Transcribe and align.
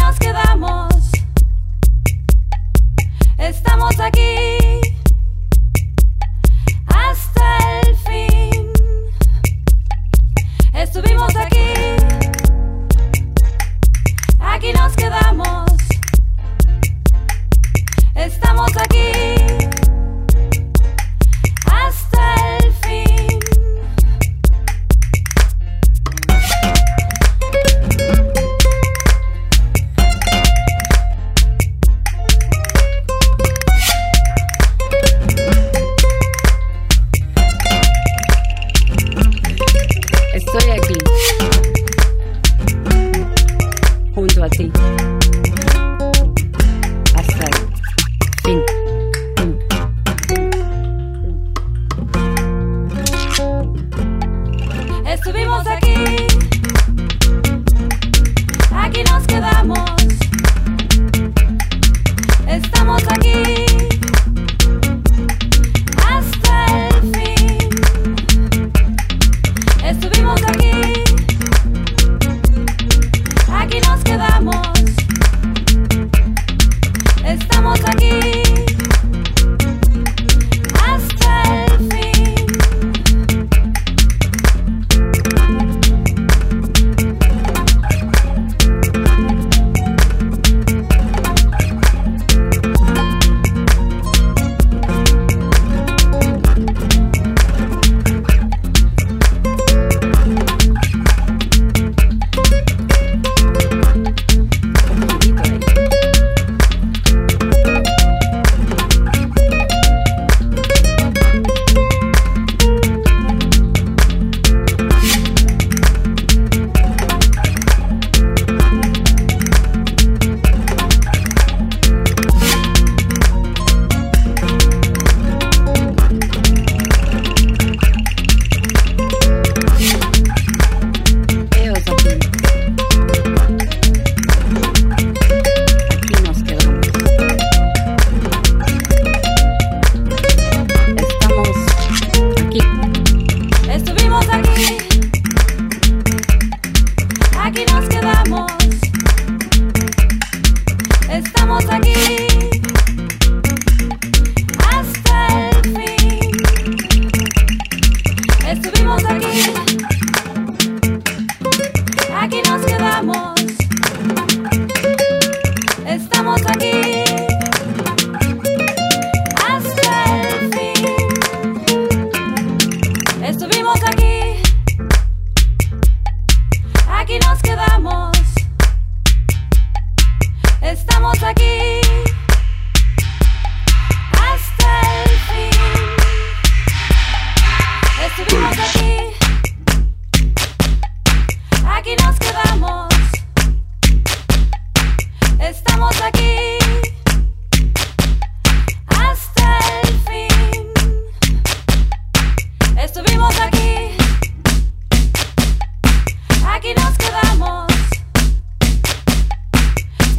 nos 0.00 0.18
quedamos. 0.18 0.88
Estamos 3.38 3.98
aquí 4.00 4.57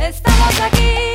Estamos 0.09 0.59
aquí 0.61 1.08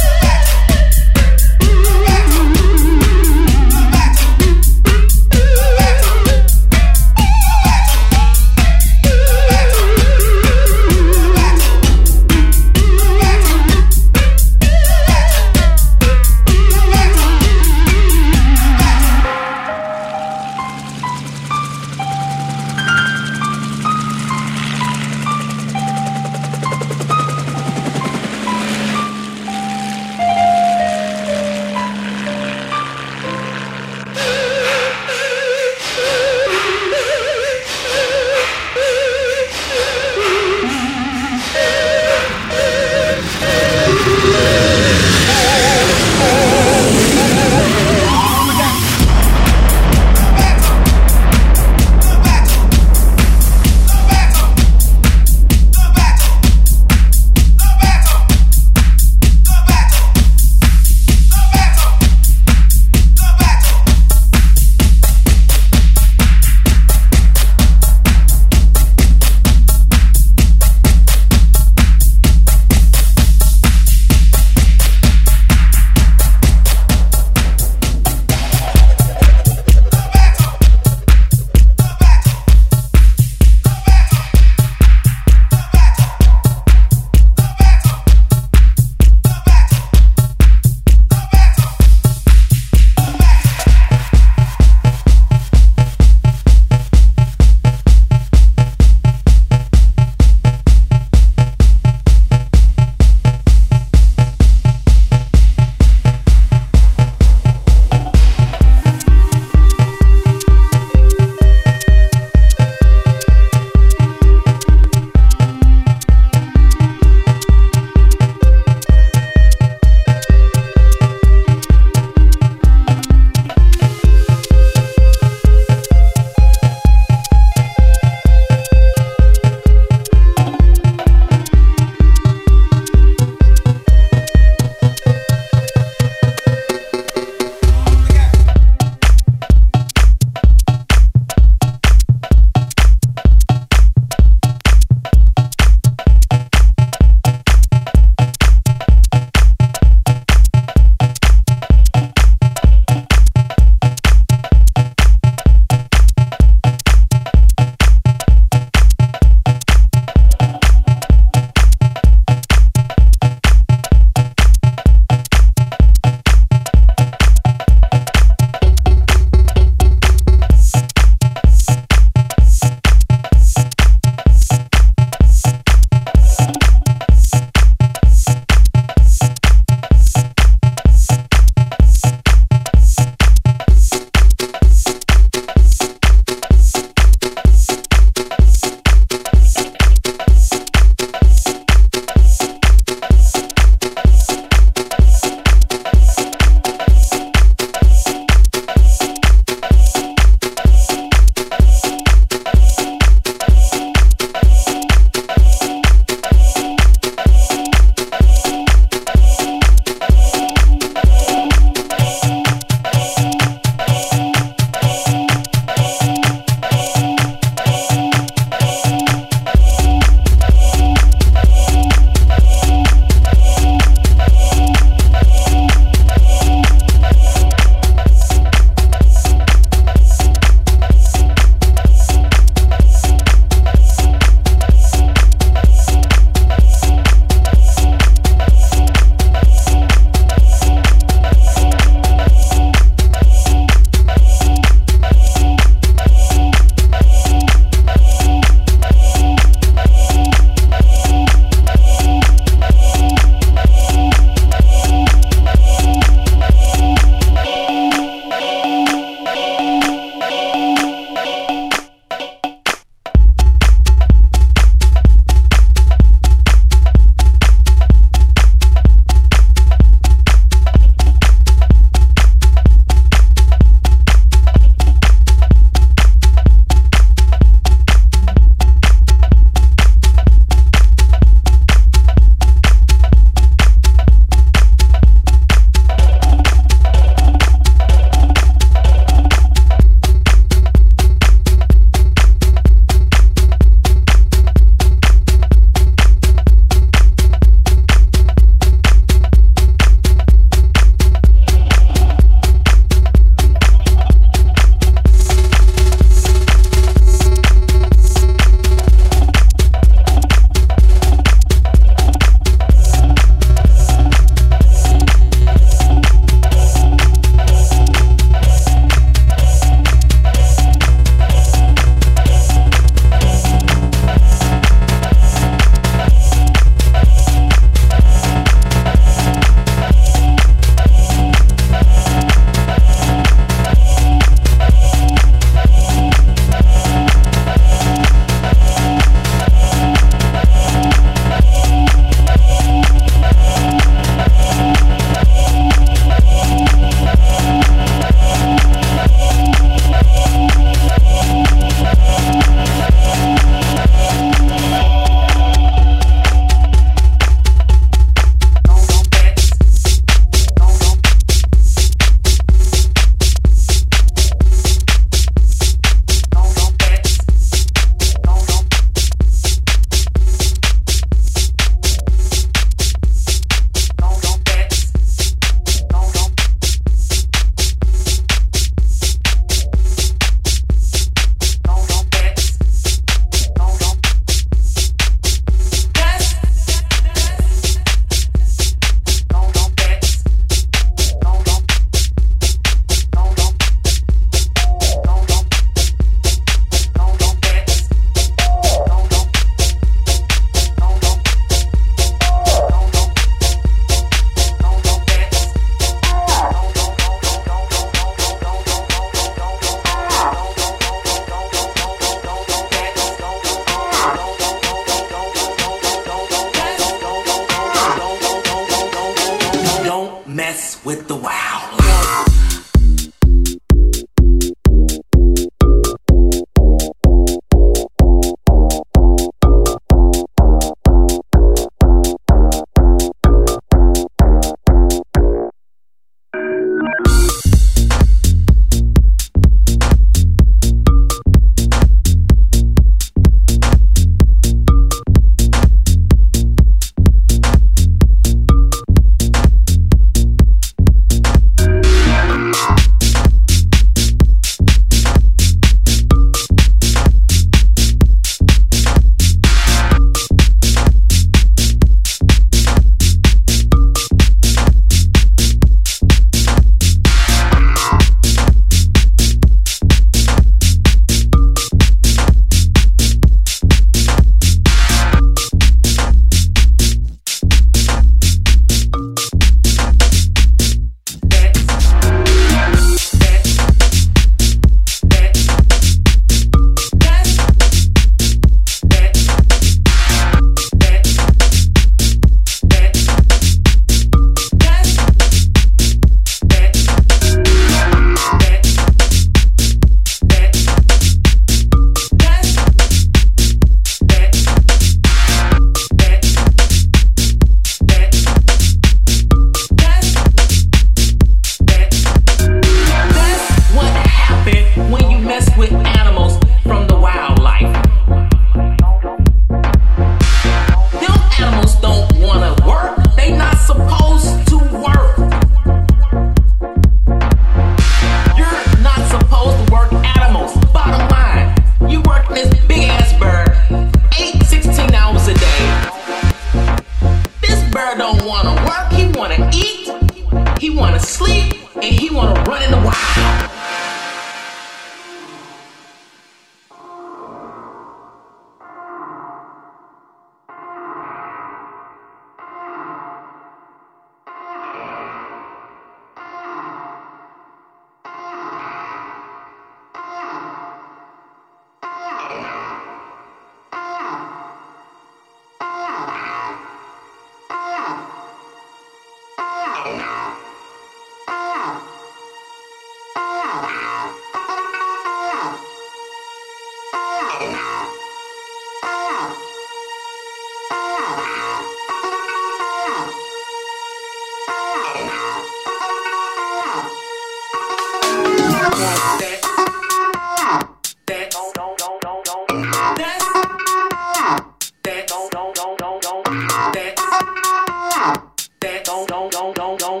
don't, 599.36 599.54
don't, 599.54 599.78
don't, 599.78 600.00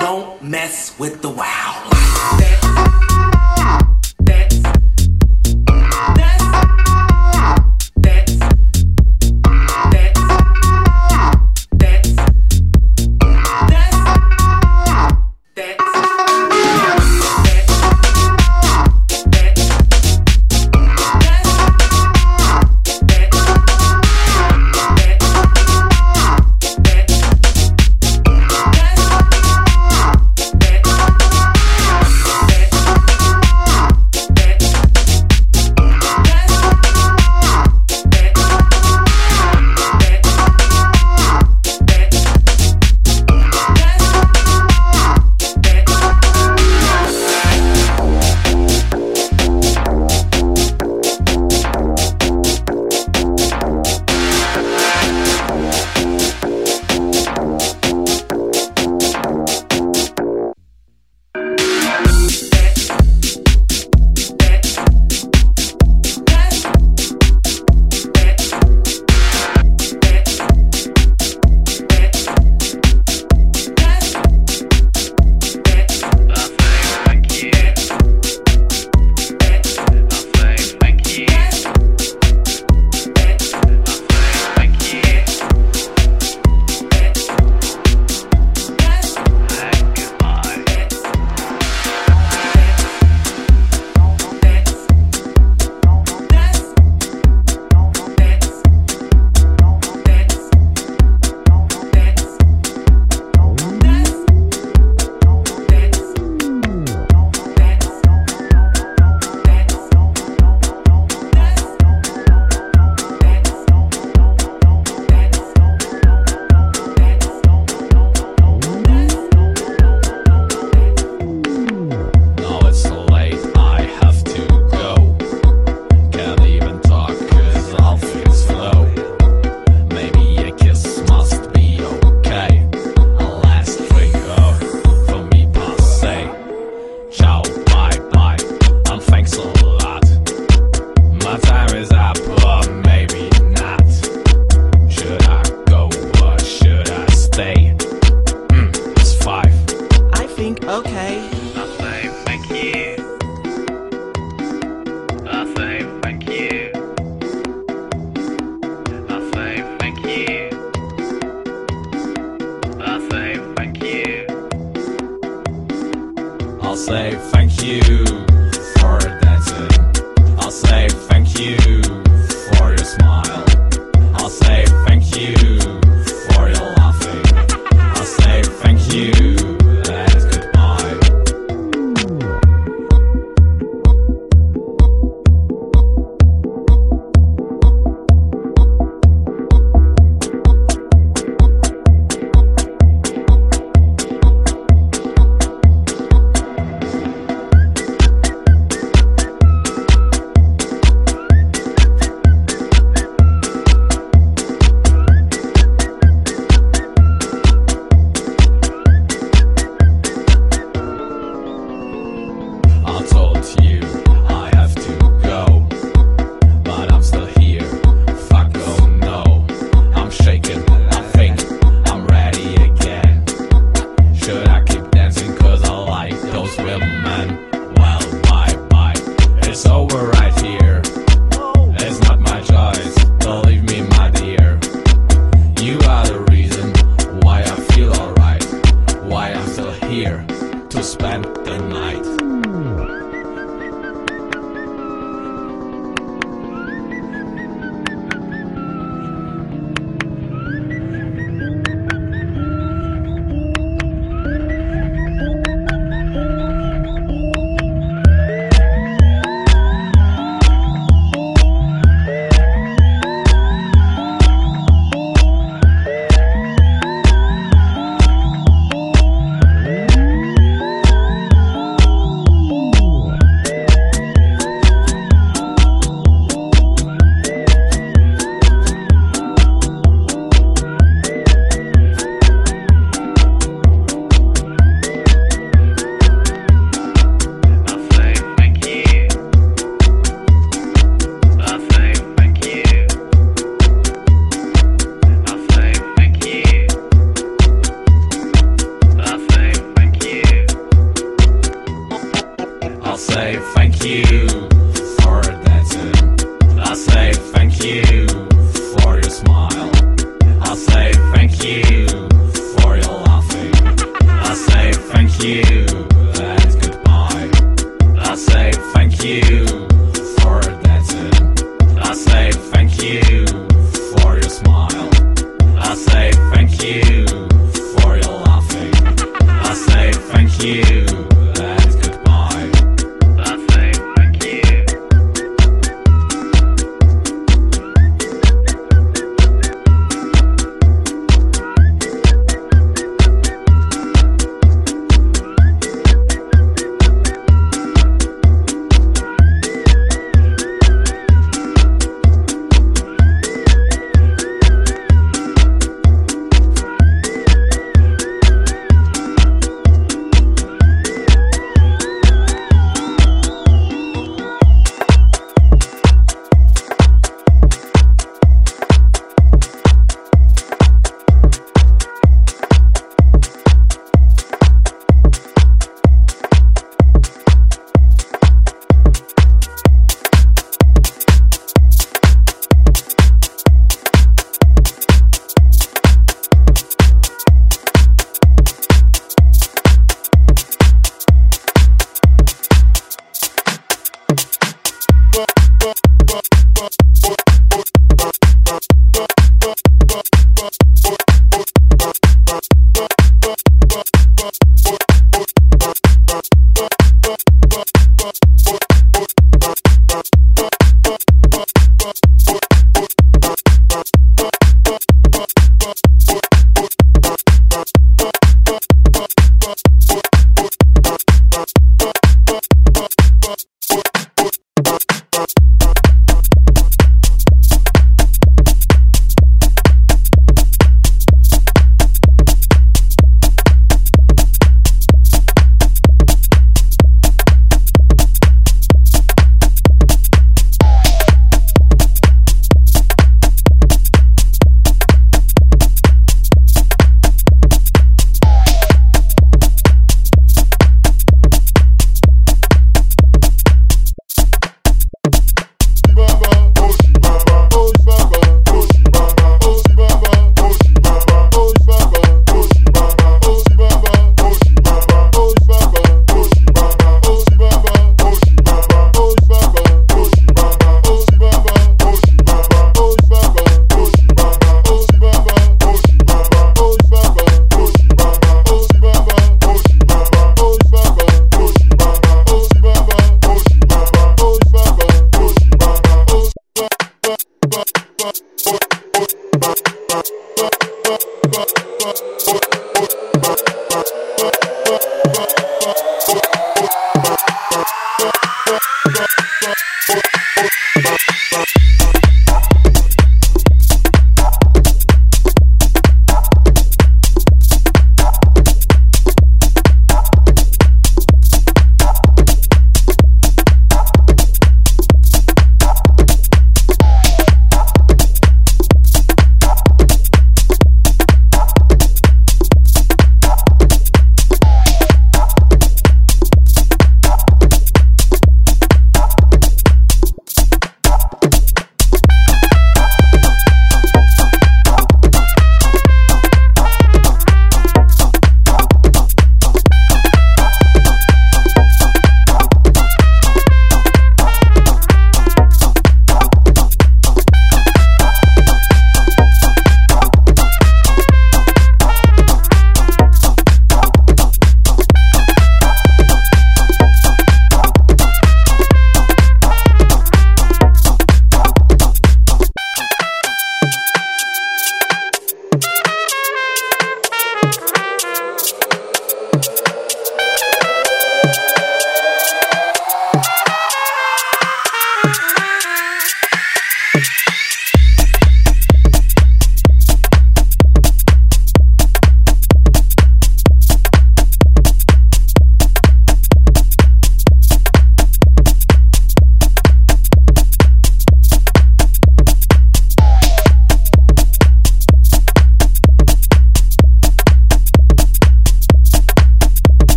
don't 0.00 0.42
mess 0.42 0.98
with 0.98 1.22
the 1.22 1.30
wow. 1.30 1.87